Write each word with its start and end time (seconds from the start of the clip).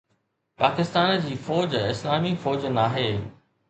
پاڪستان 0.61 1.13
جي 1.27 1.37
فوج 1.51 1.79
اسلامي 1.83 2.35
فوج 2.43 2.71
ناهي 2.81 3.11